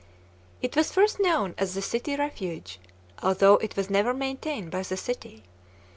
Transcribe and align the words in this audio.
It 0.63 0.75
was 0.75 0.91
first 0.91 1.19
known 1.19 1.53
as 1.59 1.75
the 1.75 1.81
City 1.83 2.15
Refuge, 2.15 2.79
although 3.21 3.57
it 3.57 3.75
was 3.75 3.87
never 3.87 4.15
maintained 4.15 4.71
by 4.71 4.81
the 4.81 4.97
city. 4.97 5.43